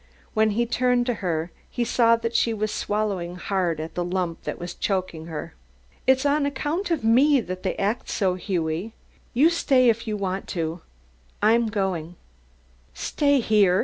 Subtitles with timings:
[0.33, 4.41] When he turned to her, he saw that she was swallowing hard at the lump
[4.45, 5.53] that was choking her.
[6.07, 8.93] "It's on account of me that they act so, Hughie!
[9.35, 10.81] You stay if you want to;
[11.39, 12.15] I'm going."
[12.95, 13.79] "Stay here?"